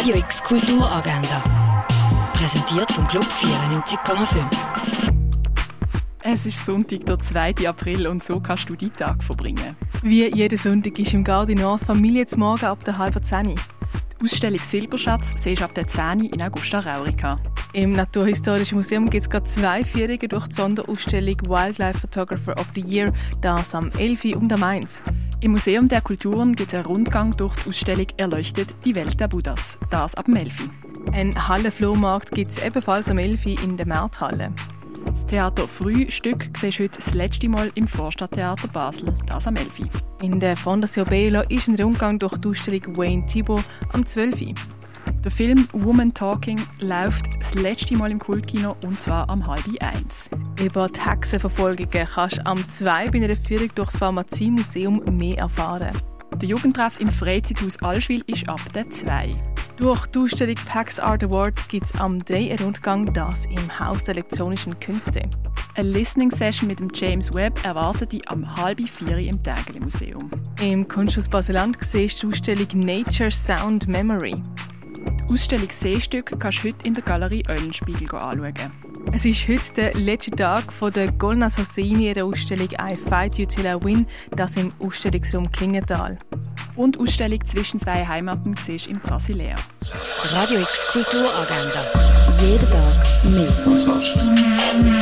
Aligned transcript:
Radio 0.00 0.16
X 0.16 0.42
Kulturagenda. 0.42 1.44
Präsentiert 2.32 2.90
vom 2.90 3.06
Club 3.06 3.26
94,5. 3.26 4.46
Es 6.22 6.46
ist 6.46 6.64
Sonntag, 6.64 7.04
der 7.04 7.18
2. 7.18 7.68
April 7.68 8.06
und 8.06 8.24
so 8.24 8.40
kannst 8.40 8.66
du 8.70 8.76
deinen 8.76 8.96
Tag 8.96 9.22
verbringen. 9.22 9.76
Wie 10.02 10.24
jeden 10.34 10.56
Sonntag 10.56 10.98
ist 10.98 11.12
im 11.12 11.22
Gardinors 11.22 11.84
Familie 11.84 12.26
zum 12.26 12.40
Morgen 12.40 12.64
ab 12.64 12.82
der 12.82 12.96
halben 12.96 13.22
Zehn. 13.22 13.54
Die 13.54 14.24
Ausstellung 14.24 14.60
Silberschatz 14.60 15.34
siehst 15.36 15.60
du 15.60 15.66
ab 15.66 15.74
der 15.74 15.86
10 15.86 16.20
in 16.20 16.42
Augusta 16.42 16.80
Raurica. 16.80 17.38
Im 17.74 17.92
Naturhistorischen 17.92 18.78
Museum 18.78 19.10
gibt 19.10 19.24
es 19.24 19.28
gerade 19.28 19.44
zwei 19.48 19.84
Führungen 19.84 20.30
durch 20.30 20.48
die 20.48 20.54
Sonderausstellung 20.54 21.36
Wildlife 21.42 21.98
Photographer 21.98 22.54
of 22.58 22.70
the 22.74 22.80
Year, 22.80 23.12
das 23.42 23.74
am 23.74 23.90
11. 23.98 24.34
und 24.36 24.50
am 24.50 24.62
1. 24.62 25.02
Im 25.42 25.52
Museum 25.52 25.88
der 25.88 26.02
Kulturen 26.02 26.54
gibt 26.54 26.74
es 26.74 26.78
einen 26.78 26.84
Rundgang 26.84 27.34
durch 27.34 27.54
die 27.62 27.70
Ausstellung 27.70 28.06
Erleuchtet 28.18 28.74
die 28.84 28.94
Welt 28.94 29.18
der 29.18 29.26
Buddhas, 29.26 29.78
das 29.88 30.14
ab 30.14 30.26
dem 30.26 30.36
11. 30.36 30.68
Ein 31.12 31.48
Hallenflohmarkt 31.48 32.32
gibt 32.32 32.50
es 32.50 32.62
ebenfalls 32.62 33.08
am 33.08 33.16
11. 33.16 33.46
in 33.46 33.78
der 33.78 33.86
Märthalle. 33.86 34.52
Das 35.06 35.24
Theater 35.24 35.66
Frühstück 35.66 36.50
siehst 36.58 36.78
du 36.78 36.82
heute 36.82 36.96
das 36.96 37.14
letzte 37.14 37.48
Mal 37.48 37.72
im 37.74 37.88
Vorstadttheater 37.88 38.68
Basel, 38.68 39.16
das 39.26 39.46
am 39.46 39.56
11. 39.56 39.70
In 40.20 40.40
der 40.40 40.58
Fondation 40.58 41.06
Bela 41.06 41.40
ist 41.48 41.68
ein 41.68 41.76
Rundgang 41.76 42.18
durch 42.18 42.36
die 42.36 42.48
Ausstellung 42.48 42.98
Wayne 42.98 43.24
Thibault 43.24 43.64
am 43.94 44.04
12. 44.04 44.52
Der 45.24 45.30
Film 45.30 45.66
Woman 45.72 46.12
Talking 46.12 46.60
läuft 46.80 47.24
das 47.52 47.62
letzte 47.62 47.96
Mal 47.96 48.10
im 48.10 48.18
Kultkino 48.18 48.76
und 48.84 49.00
zwar 49.00 49.28
am 49.28 49.46
halb 49.46 49.64
eins. 49.80 50.30
Über 50.62 50.88
die 50.88 51.00
Hexenverfolgungen 51.00 52.06
kannst 52.06 52.36
du 52.36 52.46
am 52.46 52.56
2 52.56 53.10
bei 53.10 53.18
einer 53.18 53.36
Führung 53.36 53.70
durchs 53.74 53.96
Pharmaziemuseum 53.96 55.02
mehr 55.16 55.38
erfahren. 55.38 55.96
Der 56.36 56.48
Jugendtreff 56.48 57.00
im 57.00 57.10
Freizeithaus 57.10 57.82
Allschwil 57.82 58.22
ist 58.26 58.48
ab 58.48 58.60
der 58.72 58.88
2. 58.88 59.34
Durch 59.76 60.06
die 60.06 60.18
Ausstellung 60.20 60.54
PAX 60.66 61.00
Art 61.00 61.24
Awards 61.24 61.66
gibt 61.66 61.86
es 61.86 62.00
am 62.00 62.24
3 62.24 62.36
einen 62.36 62.58
Rundgang, 62.60 63.12
das 63.14 63.44
im 63.46 63.78
Haus 63.78 64.04
der 64.04 64.14
elektronischen 64.14 64.78
Künste. 64.78 65.22
Eine 65.74 65.88
Listening 65.88 66.30
Session 66.30 66.68
mit 66.68 66.78
dem 66.78 66.90
James 66.94 67.32
Webb 67.32 67.64
erwartet 67.64 68.12
dich 68.12 68.28
am 68.28 68.56
halb 68.56 68.80
vier 68.80 69.18
im 69.18 69.42
Tägeli 69.42 69.80
Museum. 69.80 70.30
Im 70.60 70.86
Kunsthaus 70.86 71.28
Baseland 71.28 71.78
siehst 71.80 72.22
du 72.22 72.28
die 72.28 72.34
Ausstellung 72.34 72.80
Nature 72.80 73.30
Sound 73.30 73.88
Memory. 73.88 74.40
Die 75.30 75.34
Ausstellung 75.34 75.68
Seestück 75.70 76.40
kannst 76.40 76.64
du 76.64 76.68
heute 76.68 76.84
in 76.84 76.94
der 76.94 77.04
Galerie 77.04 77.44
Eulenspiegel 77.48 78.18
anschauen. 78.18 78.72
Es 79.12 79.24
ist 79.24 79.46
heute 79.46 79.72
der 79.76 79.94
letzte 79.94 80.32
Tag 80.32 80.72
von 80.72 80.92
der 80.92 81.12
Golnas 81.12 81.56
Hosseini 81.56 82.12
der 82.12 82.24
Ausstellung 82.24 82.68
I 82.72 82.96
Fight 82.96 83.38
You 83.38 83.46
Till 83.46 83.64
I 83.64 83.76
Win, 83.80 84.08
das 84.32 84.56
im 84.56 84.72
Ausstellungsraum 84.80 85.48
Klingenthal. 85.52 86.18
Und 86.74 86.96
die 86.96 87.00
Ausstellung 87.00 87.38
zwischen 87.46 87.78
zwei 87.78 88.04
Heimaten 88.04 88.56
siehst 88.56 88.88
in 88.88 88.98
Brasilea. 88.98 89.54
Radio 90.24 90.62
X 90.62 90.88
Kulturagenda. 90.88 91.86
Jeden 92.42 92.68
Tag 92.68 93.06
mehr. 94.82 94.99